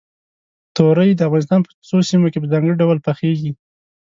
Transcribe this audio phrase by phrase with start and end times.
[0.75, 3.51] تورۍ د افغانستان په څو سیمو کې په ځانګړي ډول پخېږي.